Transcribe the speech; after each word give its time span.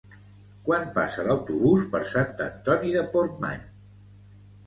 Quan 0.67 0.85
passa 0.95 1.25
l'autobús 1.27 1.83
per 1.91 2.01
Sant 2.13 2.41
Antoni 2.47 2.95
de 2.97 3.03
Portmany? 3.13 3.63